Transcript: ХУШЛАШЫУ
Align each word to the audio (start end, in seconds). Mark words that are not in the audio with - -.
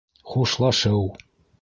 ХУШЛАШЫУ 0.29 1.03